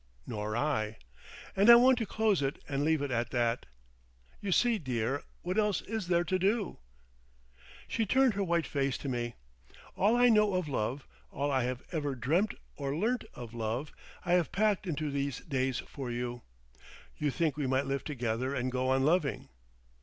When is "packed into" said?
14.51-15.11